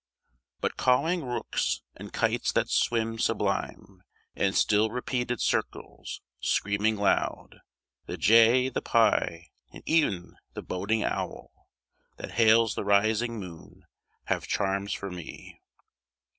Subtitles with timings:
[0.61, 4.01] But cawing rooks, and kites that swim sublime
[4.35, 7.59] In still repeated circles, screaming loud,
[8.07, 11.67] The jay, the pie, and e'en the boding owl,
[12.17, 13.85] That hails the rising moon,
[14.23, 15.59] have charms for me.